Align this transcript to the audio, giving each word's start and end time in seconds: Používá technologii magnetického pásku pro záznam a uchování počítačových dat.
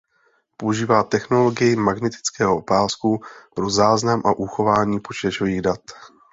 Používá 0.57 1.03
technologii 1.03 1.75
magnetického 1.75 2.61
pásku 2.61 3.19
pro 3.55 3.69
záznam 3.69 4.21
a 4.25 4.37
uchování 4.37 4.99
počítačových 4.99 5.61
dat. 5.61 5.79